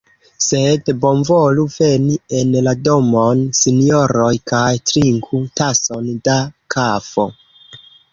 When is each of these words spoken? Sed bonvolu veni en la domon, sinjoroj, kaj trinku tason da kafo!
Sed 0.43 0.87
bonvolu 1.01 1.65
veni 1.73 2.15
en 2.39 2.55
la 2.67 2.73
domon, 2.87 3.43
sinjoroj, 3.59 4.31
kaj 4.53 4.71
trinku 4.93 5.43
tason 5.61 6.09
da 6.29 6.39
kafo! 6.77 7.27